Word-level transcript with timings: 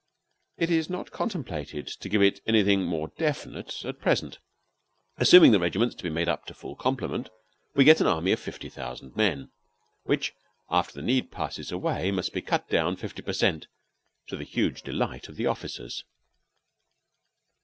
It 0.57 0.71
is 0.71 0.89
not 0.89 1.11
contemplated 1.11 1.85
to 1.85 2.09
give 2.09 2.23
it 2.23 2.41
anything 2.47 2.81
more 2.85 3.09
definite 3.19 3.85
at 3.85 3.99
present. 4.01 4.39
Assuming 5.17 5.51
the 5.51 5.59
regiments 5.59 5.93
to 5.93 6.03
be 6.03 6.09
made 6.09 6.27
up 6.27 6.47
to 6.47 6.55
full 6.55 6.75
complement, 6.75 7.29
we 7.75 7.83
get 7.83 8.01
an 8.01 8.07
army 8.07 8.31
of 8.31 8.39
fifty 8.39 8.67
thousand 8.67 9.15
men, 9.15 9.51
which 10.05 10.33
after 10.71 10.95
the 10.95 11.03
need 11.05 11.29
passes 11.29 11.71
away 11.71 12.09
must 12.09 12.33
be 12.33 12.41
cut 12.41 12.67
down 12.67 12.95
fifty 12.95 13.21
per 13.21 13.31
cent, 13.33 13.67
to 14.25 14.35
the 14.35 14.43
huge 14.43 14.81
delight 14.81 15.29
of 15.29 15.35
the 15.35 15.45
officers. 15.45 16.03